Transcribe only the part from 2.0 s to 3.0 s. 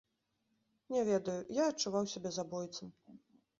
сябе забойцам.